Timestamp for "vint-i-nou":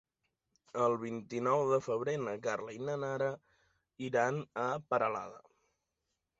1.03-1.65